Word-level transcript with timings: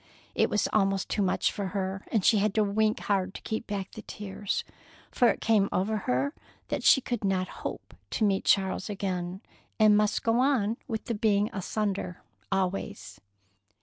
it 0.33 0.49
was 0.49 0.67
almost 0.73 1.09
too 1.09 1.21
much 1.21 1.51
for 1.51 1.67
her, 1.67 2.03
and 2.11 2.25
she 2.25 2.39
had 2.39 2.55
to 2.55 2.63
wink 2.63 3.01
hard 3.01 3.35
to 3.35 3.41
keep 3.43 3.67
back 3.67 3.91
the 3.91 4.01
tears, 4.01 4.63
for 5.11 5.27
it 5.27 5.39
came 5.41 5.69
over 5.71 5.95
her 6.09 6.33
that 6.69 6.81
she 6.83 6.99
could 6.99 7.23
not 7.23 7.47
hope 7.61 7.93
to 8.09 8.23
meet 8.25 8.43
Charles 8.43 8.89
again, 8.89 9.41
but 9.77 9.89
must 9.91 10.23
go 10.23 10.39
on 10.39 10.75
with 10.87 11.05
the 11.05 11.13
being 11.13 11.51
asunder 11.53 12.23
always. 12.51 13.21